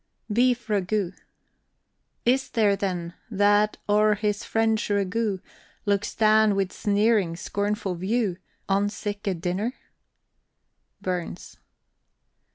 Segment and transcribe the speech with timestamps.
[0.33, 1.13] BEEF RAGOUT.
[2.25, 5.41] Is there, then, that o'er his French ragout,
[5.85, 8.37] Looks down wi' sneering, scornful view,
[8.67, 9.75] On sic a dinner?
[11.03, 11.59] BURNS.